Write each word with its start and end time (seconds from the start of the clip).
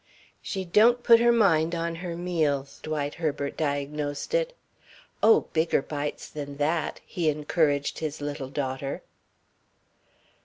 "She 0.41 0.65
don't 0.65 1.03
put 1.03 1.19
her 1.19 1.31
mind 1.31 1.75
on 1.75 1.93
her 1.97 2.15
meals," 2.15 2.79
Dwight 2.81 3.13
Herbert 3.13 3.55
diagnosed 3.55 4.33
it. 4.33 4.57
"Oh, 5.21 5.41
bigger 5.53 5.83
bites 5.83 6.27
than 6.27 6.57
that!" 6.57 7.01
he 7.05 7.29
encouraged 7.29 7.99
his 7.99 8.19
little 8.19 8.49
daughter. 8.49 9.03